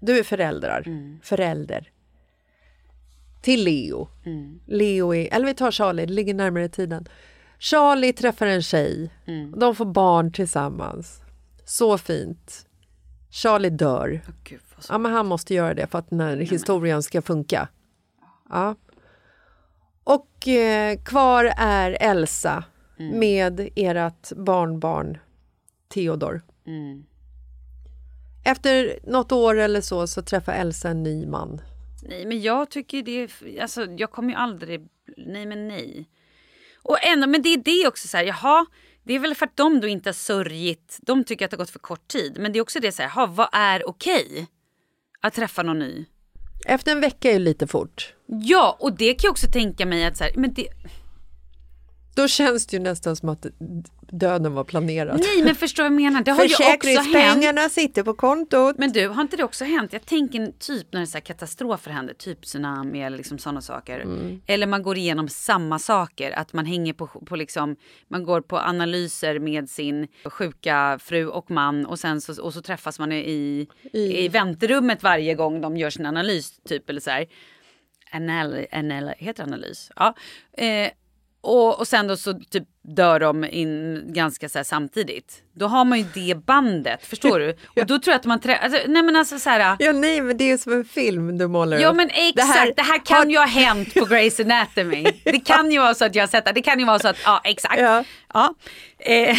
du 0.00 0.18
är 0.18 0.22
föräldrar, 0.22 0.84
förälder 1.22 1.90
till 3.42 3.64
Leo. 3.64 4.08
Leo 4.66 5.14
är, 5.14 5.34
eller 5.34 5.46
vi 5.46 5.54
tar 5.54 5.70
Charlie, 5.70 6.06
det 6.06 6.12
ligger 6.12 6.34
närmare 6.34 6.64
i 6.64 6.68
tiden. 6.68 7.08
Charlie 7.58 8.12
träffar 8.12 8.46
en 8.46 8.62
tjej, 8.62 9.10
de 9.56 9.74
får 9.74 9.84
barn 9.84 10.32
tillsammans. 10.32 11.20
Så 11.64 11.98
fint. 11.98 12.66
Charlie 13.30 13.70
dör. 13.70 14.20
Åh, 14.28 14.34
Gud. 14.44 14.60
Ja, 14.88 14.98
men 14.98 15.12
han 15.12 15.26
måste 15.26 15.54
göra 15.54 15.74
det 15.74 15.86
för 15.86 15.98
att 15.98 16.10
den 16.10 16.20
här 16.20 16.36
historien 16.36 17.02
ska 17.02 17.22
funka. 17.22 17.68
Ja. 18.50 18.76
Och 20.04 20.48
eh, 20.48 20.98
kvar 20.98 21.52
är 21.56 21.96
Elsa 22.00 22.64
med 22.96 23.68
ert 23.76 24.32
barnbarn 24.36 25.18
Theodor. 25.88 26.42
Efter 28.44 28.98
något 29.02 29.32
år 29.32 29.58
eller 29.58 29.80
så 29.80 30.06
så 30.06 30.22
träffar 30.22 30.52
Elsa 30.52 30.88
en 30.88 31.02
ny 31.02 31.26
man. 31.26 31.60
Nej, 32.02 32.26
men 32.26 32.42
jag 32.42 32.70
tycker 32.70 33.02
det. 33.02 33.30
Alltså, 33.60 33.84
jag 33.84 34.10
kommer 34.10 34.28
ju 34.28 34.34
aldrig... 34.34 34.88
Nej, 35.16 35.46
men 35.46 35.68
nej. 35.68 36.10
Och 36.82 37.04
ändå, 37.04 37.26
men 37.26 37.42
det 37.42 37.48
är 37.48 37.58
det 37.58 37.88
också 37.88 38.08
så 38.08 38.16
här, 38.16 38.24
jaha, 38.24 38.66
det 39.02 39.14
är 39.14 39.18
väl 39.18 39.34
för 39.34 39.46
att 39.46 39.56
de 39.56 39.80
då 39.80 39.88
inte 39.88 40.08
har 40.08 40.14
sörjit. 40.14 40.98
De 41.02 41.24
tycker 41.24 41.44
att 41.44 41.50
det 41.50 41.56
har 41.56 41.58
gått 41.58 41.70
för 41.70 41.78
kort 41.78 42.08
tid. 42.08 42.36
Men 42.40 42.52
det 42.52 42.58
är 42.58 42.62
också 42.62 42.80
det 42.80 42.92
så 42.92 43.02
här, 43.02 43.12
jaha, 43.14 43.26
vad 43.26 43.48
är 43.52 43.88
okej? 43.88 44.46
Att 45.20 45.34
träffa 45.34 45.62
någon 45.62 45.78
ny. 45.78 46.06
Efter 46.66 46.92
en 46.92 47.00
vecka 47.00 47.28
är 47.28 47.32
ju 47.32 47.38
lite 47.38 47.66
fort. 47.66 48.14
Ja, 48.26 48.76
och 48.80 48.96
det 48.96 49.14
kan 49.14 49.20
jag 49.22 49.32
också 49.32 49.46
tänka 49.52 49.86
mig 49.86 50.04
att 50.04 50.16
så 50.16 50.24
här, 50.24 50.32
men 50.36 50.54
det... 50.54 50.68
Då 52.14 52.28
känns 52.28 52.66
det 52.66 52.76
ju 52.76 52.82
nästan 52.82 53.16
som 53.16 53.28
att 53.28 53.46
döden 54.10 54.54
var 54.54 54.64
planerad. 54.64 55.20
Nej 55.20 55.44
men 55.44 55.54
förstår 55.54 55.82
vad 55.82 55.92
jag 55.92 56.02
menar. 56.02 56.22
Det 56.22 56.30
har 56.30 56.44
ju 56.44 56.54
också 56.74 57.00
hänt. 57.18 57.72
Sitter 57.72 58.02
på 58.02 58.14
kontot. 58.14 58.78
Men 58.78 58.92
du, 58.92 59.08
har 59.08 59.22
inte 59.22 59.36
det 59.36 59.44
också 59.44 59.64
hänt? 59.64 59.92
Jag 59.92 60.06
tänker 60.06 60.46
typ 60.58 60.92
när 60.92 61.00
det 61.00 61.04
är 61.04 61.06
så 61.06 61.20
katastrofer 61.20 61.90
händer, 61.90 62.14
typ 62.14 62.42
tsunami 62.42 63.02
eller 63.02 63.16
liksom 63.16 63.38
sådana 63.38 63.60
saker. 63.60 64.00
Mm. 64.00 64.40
Eller 64.46 64.66
man 64.66 64.82
går 64.82 64.98
igenom 64.98 65.28
samma 65.28 65.78
saker, 65.78 66.30
att 66.30 66.52
man 66.52 66.66
hänger 66.66 66.92
på, 66.92 67.06
på 67.06 67.36
liksom, 67.36 67.76
man 68.08 68.24
går 68.24 68.40
på 68.40 68.58
analyser 68.58 69.38
med 69.38 69.70
sin 69.70 70.08
sjuka 70.24 70.98
fru 71.02 71.26
och 71.26 71.50
man 71.50 71.86
och 71.86 71.98
sen 71.98 72.20
så, 72.20 72.42
och 72.42 72.54
så 72.54 72.62
träffas 72.62 72.98
man 72.98 73.12
i, 73.12 73.68
i 73.92 74.28
väntrummet 74.28 75.02
varje 75.02 75.34
gång 75.34 75.60
de 75.60 75.76
gör 75.76 75.90
sin 75.90 76.06
analys 76.06 76.52
typ 76.68 76.90
eller 76.90 77.00
så 77.00 77.10
här. 77.10 77.26
Anal, 78.12 78.66
anal, 78.72 79.10
heter 79.18 79.42
analys? 79.42 79.90
Ja. 79.96 80.14
Eh, 80.52 80.90
och, 81.44 81.78
och 81.78 81.88
sen 81.88 82.06
då 82.06 82.16
så 82.16 82.32
typ 82.50 82.64
dör 82.96 83.20
de 83.20 83.44
in 83.44 84.02
ganska 84.12 84.48
så 84.48 84.64
samtidigt. 84.64 85.32
Då 85.56 85.66
har 85.66 85.84
man 85.84 85.98
ju 85.98 86.04
det 86.14 86.34
bandet, 86.46 87.06
förstår 87.06 87.38
du? 87.38 87.50
Och 87.80 87.86
då 87.86 87.98
tror 87.98 88.12
jag 88.12 88.14
att 88.18 88.24
man 88.24 88.40
trä- 88.40 88.58
alltså, 88.62 88.78
nej 88.86 89.02
men 89.02 89.16
alltså 89.16 89.38
så 89.38 89.50
här. 89.50 89.76
Ja 89.78 89.92
nej 89.92 90.20
men 90.20 90.36
det 90.36 90.50
är 90.50 90.56
som 90.58 90.72
en 90.72 90.84
film 90.84 91.38
du 91.38 91.46
målar 91.48 91.78
Ja 91.78 91.88
upp. 91.88 91.96
men 91.96 92.10
exakt, 92.10 92.36
det 92.36 92.42
här, 92.42 92.72
det 92.76 92.82
här 92.82 93.04
kan 93.06 93.16
har... 93.18 93.26
ju 93.26 93.38
ha 93.38 93.46
hänt 93.46 93.94
på 93.94 94.00
Grey's 94.00 94.42
Anatomy. 94.42 95.04
Det 95.24 95.40
kan 95.40 95.72
ju 95.72 95.78
vara 95.78 95.94
så 95.94 96.04
att 96.04 96.14
jag 96.14 96.22
har 96.22 96.28
sett 96.28 96.44
det, 96.44 96.52
det 96.52 96.62
kan 96.62 96.78
ju 96.78 96.84
vara 96.86 96.98
så 96.98 97.08
att, 97.08 97.16
ja 97.24 97.40
exakt. 97.44 97.80
Ja. 97.80 98.04
ja. 98.34 98.54
Eh. 98.98 99.36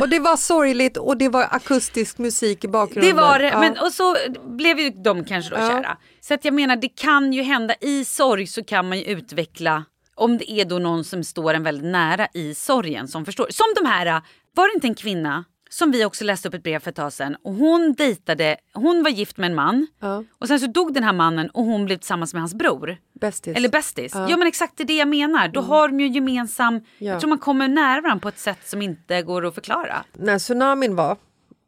Och 0.00 0.08
det 0.08 0.18
var 0.18 0.36
sorgligt 0.36 0.96
och 0.96 1.16
det 1.16 1.28
var 1.28 1.46
akustisk 1.50 2.18
musik 2.18 2.64
i 2.64 2.68
bakgrunden. 2.68 3.16
Det 3.16 3.22
var 3.22 3.38
det, 3.38 3.48
ja. 3.48 3.60
men 3.60 3.78
och 3.78 3.92
så 3.92 4.16
blev 4.46 4.78
ju 4.78 4.90
de 4.90 5.24
kanske 5.24 5.50
då 5.54 5.60
Ja. 5.60 5.68
kära. 5.68 5.96
Så 6.20 6.34
att 6.34 6.44
jag 6.44 6.54
menar 6.54 6.76
det 6.76 6.88
kan 6.88 7.32
ju 7.32 7.42
hända, 7.42 7.74
i 7.80 8.04
sorg 8.04 8.46
så 8.46 8.64
kan 8.64 8.88
man 8.88 8.98
ju 8.98 9.04
utveckla 9.04 9.84
om 10.20 10.38
det 10.38 10.50
är 10.50 10.64
då 10.64 10.78
någon 10.78 11.04
som 11.04 11.24
står 11.24 11.54
en 11.54 11.62
väldigt 11.62 11.84
nära 11.92 12.28
i 12.34 12.54
sorgen 12.54 13.08
som 13.08 13.24
förstår. 13.24 13.46
Som 13.50 13.66
de 13.82 13.88
här, 13.88 14.22
var 14.54 14.68
det 14.68 14.74
inte 14.74 14.86
en 14.86 14.94
kvinna 14.94 15.44
som 15.70 15.90
vi 15.90 16.04
också 16.04 16.24
läste 16.24 16.48
upp 16.48 16.54
ett 16.54 16.62
brev 16.62 16.78
för 16.78 16.90
ett 16.90 16.96
tag 16.96 17.12
sedan 17.12 17.36
och 17.42 17.54
hon 17.54 17.92
dejtade, 17.98 18.56
hon 18.72 19.02
var 19.02 19.10
gift 19.10 19.36
med 19.36 19.50
en 19.50 19.54
man 19.54 19.86
Ja. 20.00 20.24
och 20.38 20.48
sen 20.48 20.60
så 20.60 20.66
dog 20.66 20.94
den 20.94 21.04
här 21.04 21.12
mannen 21.12 21.50
och 21.50 21.64
hon 21.64 21.84
blev 21.84 21.96
tillsammans 21.96 22.34
med 22.34 22.42
hans 22.42 22.54
bror. 22.54 22.96
Bästis. 23.20 23.56
Eller 23.56 23.68
bästis. 23.68 24.12
Ja. 24.14 24.36
men 24.36 24.46
exakt 24.48 24.76
det 24.76 24.82
är 24.82 24.86
det 24.86 24.96
jag 24.96 25.08
menar. 25.08 25.48
Då 25.48 25.60
har 25.60 25.88
de 25.88 26.00
ju 26.00 26.08
gemensam, 26.08 26.74
Ja. 26.98 27.10
jag 27.12 27.20
tror 27.20 27.28
man 27.28 27.38
kommer 27.38 27.68
nära 27.68 28.00
varandra 28.00 28.22
på 28.22 28.28
ett 28.28 28.38
sätt 28.38 28.68
som 28.68 28.82
inte 28.82 29.22
går 29.22 29.46
att 29.46 29.54
förklara. 29.54 30.04
När 30.12 30.38
tsunamin 30.38 30.96
var 30.96 31.16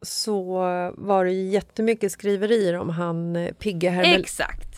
så 0.03 0.55
var 0.95 1.25
det 1.25 1.33
jättemycket 1.33 2.13
skriverier 2.13 2.75
om 2.79 2.89
han 2.91 3.37
eh, 3.37 3.53
Pigge, 3.53 3.91
Hermel-. 3.91 4.27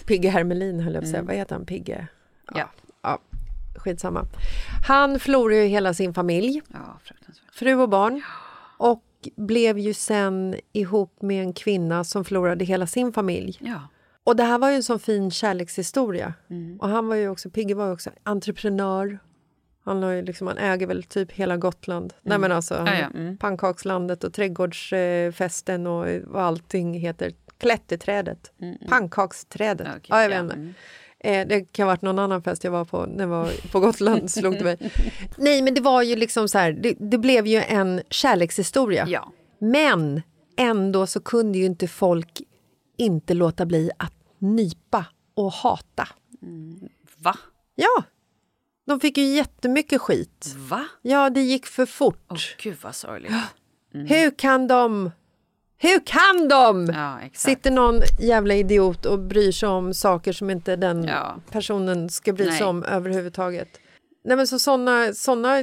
Pigge 0.06 0.28
Hermelin 0.28 0.80
höll 0.80 0.94
jag 0.94 1.02
på 1.02 1.06
att 1.06 1.10
säga. 1.10 1.22
Vad 1.22 1.36
heter 1.36 1.54
han? 1.54 1.66
Pigge? 1.66 2.06
Ja. 2.54 2.70
Skitsamma. 3.84 4.26
Han 4.86 5.20
förlorade 5.20 5.62
ju 5.62 5.66
hela 5.68 5.94
sin 5.94 6.14
familj, 6.14 6.62
Ja, 6.72 6.98
fru 7.52 7.74
och 7.74 7.88
barn. 7.88 8.22
Och 8.78 9.02
blev 9.36 9.78
ju 9.78 9.94
sen 9.94 10.56
ihop 10.72 11.22
med 11.22 11.42
en 11.42 11.52
kvinna 11.52 12.04
som 12.04 12.24
förlorade 12.24 12.64
hela 12.64 12.86
sin 12.86 13.12
familj. 13.12 13.58
Ja. 13.60 13.88
Och 14.24 14.36
det 14.36 14.44
här 14.44 14.58
var 14.58 14.70
ju 14.70 14.76
en 14.76 14.82
sån 14.82 15.00
fin 15.00 15.30
kärlekshistoria. 15.30 16.34
Och 16.78 16.88
han 16.88 17.08
var 17.08 17.16
ju 17.16 17.28
också, 17.28 17.50
Pigge 17.50 17.74
var 17.74 17.86
ju 17.86 17.92
också 17.92 18.10
entreprenör. 18.22 19.18
Han, 19.84 20.02
har 20.02 20.10
ju 20.10 20.22
liksom, 20.22 20.46
han 20.46 20.58
äger 20.58 20.86
väl 20.86 21.02
typ 21.02 21.32
hela 21.32 21.56
Gotland. 21.56 22.14
Nej 22.22 22.38
men 22.38 22.52
alltså, 22.52 22.74
Ja, 22.74 22.94
ja, 22.94 23.06
mm. 23.14 23.36
pannkakslandet 23.38 24.24
och 24.24 24.32
trädgårdsfesten 24.32 25.86
och 25.86 26.06
vad 26.24 26.42
allting 26.42 26.94
heter. 26.94 27.32
Klätterträdet. 27.58 28.52
Pannkaksträdet. 28.88 29.86
Okej, 29.88 30.00
ja, 30.08 30.22
jag 30.22 30.32
ja, 30.32 30.42
vet 30.42 30.56
inte. 30.56 30.74
Mm. 31.24 31.40
Eh, 31.40 31.48
det 31.48 31.72
kan 31.72 31.86
ha 31.86 31.92
varit 31.92 32.02
någon 32.02 32.18
annan 32.18 32.42
fest 32.42 32.64
jag 32.64 32.70
var 32.70 32.84
på 32.84 33.06
när 33.06 33.24
jag 33.24 33.28
var 33.28 33.70
på 33.72 33.80
Gotland. 33.80 34.30
slog 34.30 34.54
det 34.54 34.64
mig. 34.64 34.92
Nej 35.36 35.62
men 35.62 35.74
det 35.74 35.80
var 35.80 36.02
ju 36.02 36.16
liksom 36.16 36.48
så 36.48 36.58
här, 36.58 36.72
det, 36.72 36.94
det 36.98 37.18
blev 37.18 37.46
ju 37.46 37.62
en 37.62 38.02
kärlekshistoria. 38.10 39.06
Ja. 39.08 39.32
Men 39.58 40.22
ändå 40.56 41.06
så 41.06 41.20
kunde 41.20 41.58
ju 41.58 41.64
inte 41.64 41.88
folk 41.88 42.42
inte 42.96 43.34
låta 43.34 43.66
bli 43.66 43.90
att 43.96 44.14
nypa 44.38 45.06
och 45.34 45.52
hata. 45.52 46.08
Va? 47.16 47.38
Ja, 47.74 48.04
de 48.86 49.00
fick 49.00 49.18
ju 49.18 49.24
jättemycket 49.24 50.00
skit. 50.00 50.54
Va? 50.56 50.86
Ja, 51.02 51.30
det 51.30 51.40
gick 51.40 51.66
för 51.66 51.86
fort. 51.86 52.24
Åh 52.28 52.38
gud 52.62 52.76
vad 52.82 52.94
sorgligt. 52.94 53.32
Hur 53.92 54.30
kan 54.30 54.66
de? 54.66 55.10
Hur 55.84 56.00
kan 56.06 56.48
de? 56.48 56.86
Ja. 56.94 57.18
Sitter 57.32 57.70
någon 57.70 58.00
jävla 58.20 58.54
idiot 58.54 59.06
och 59.06 59.18
bryr 59.18 59.52
sig 59.52 59.68
om 59.68 59.94
saker 59.94 60.32
som 60.32 60.50
inte 60.50 60.76
den 60.76 61.04
Ja. 61.04 61.36
personen 61.50 62.08
ska 62.10 62.32
bry 62.32 62.44
sig 62.44 62.52
Nej. 62.52 62.62
om 62.64 62.84
överhuvudtaget. 62.84 63.68
Nej 64.24 64.36
men 64.36 64.46
så 64.46 64.58
såna, 64.58 65.12
såna 65.12 65.56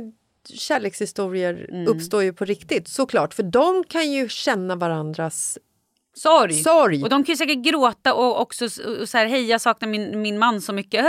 kärlekshistorier 0.53 1.67
Mm. 1.69 1.87
uppstår 1.87 2.23
ju 2.23 2.33
på 2.33 2.45
riktigt 2.45 2.87
såklart 2.87 3.33
för 3.33 3.43
de 3.43 3.83
kan 3.83 4.11
ju 4.11 4.29
känna 4.29 4.75
varandras 4.75 5.57
Sorg. 6.13 6.53
sorg. 6.53 7.03
Och 7.03 7.09
de 7.09 7.23
kan 7.23 7.33
ju 7.33 7.37
säkert 7.37 7.63
gråta 7.63 8.13
och 8.13 8.41
också 8.41 8.65
och 8.65 9.09
så 9.09 9.17
här, 9.17 9.25
hej 9.25 9.45
jag 9.45 9.61
saknar 9.61 9.87
min, 9.89 10.21
min 10.21 10.39
man 10.39 10.61
så 10.61 10.73
mycket. 10.73 11.05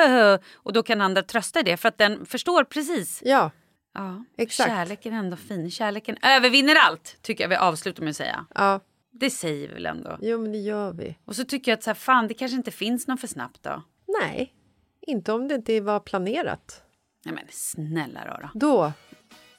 Och 0.54 0.72
då 0.72 0.82
kan 0.82 1.00
andra 1.00 1.22
trösta 1.22 1.62
det 1.62 1.76
för 1.76 1.88
att 1.88 1.98
den 1.98 2.26
förstår 2.26 2.64
precis. 2.64 3.22
Ja, 3.24 3.50
Ja, 3.94 4.24
Exakt. 4.38 4.70
Kärleken 4.70 5.12
är 5.14 5.18
ändå 5.18 5.36
fin. 5.36 5.70
Kärleken 5.70 6.16
övervinner 6.22 6.76
allt, 6.76 7.16
tycker 7.22 7.44
jag 7.44 7.48
vi 7.48 7.56
avslutar 7.56 8.02
med 8.02 8.10
att 8.10 8.16
säga. 8.16 8.44
ja, 8.54 8.80
Det 9.12 9.30
säger 9.30 9.68
vi 9.68 9.74
väl 9.74 9.86
ändå. 9.86 10.18
jo 10.20 10.38
men 10.42 10.52
det 10.52 10.58
gör 10.58 10.92
vi. 10.92 11.18
Och 11.24 11.36
så 11.36 11.44
tycker 11.44 11.70
jag 11.70 11.76
att 11.76 11.82
så 11.82 11.90
här, 11.90 11.94
fan 11.94 12.28
det 12.28 12.34
kanske 12.34 12.56
inte 12.56 12.70
finns 12.70 13.06
någon 13.06 13.18
för 13.18 13.26
snabbt 13.26 13.62
då. 13.62 13.82
Nej, 14.20 14.52
inte 15.00 15.32
om 15.32 15.48
det 15.48 15.54
inte 15.54 15.80
var 15.80 16.00
planerat. 16.00 16.82
Nej 17.24 17.34
men 17.34 17.44
snälla 17.50 18.26
rara. 18.26 18.50
Då 18.54 18.92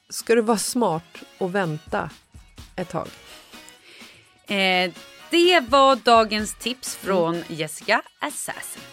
ska 0.09 0.35
du 0.35 0.41
vara 0.41 0.57
smart 0.57 1.23
och 1.37 1.55
vänta 1.55 2.09
ett 2.75 2.89
tag. 2.89 3.07
Eh, 4.47 4.93
det 5.31 5.59
var 5.59 5.95
dagens 5.95 6.55
tips 6.55 6.95
från 6.95 7.43
Jessica 7.47 8.01
Assassin. 8.19 8.83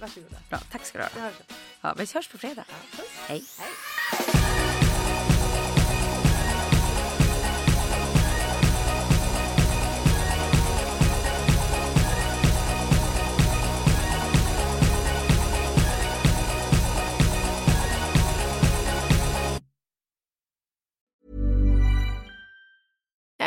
Varsågoda. 0.00 0.36
Bra, 0.50 0.58
tack 0.72 0.84
ska 0.84 0.98
du 0.98 1.04
ha. 1.04 1.30
Ja, 1.80 1.94
vi 1.98 2.06
hörs 2.14 2.28
på 2.28 2.38
fredag. 2.38 2.64
Hej. 3.26 3.44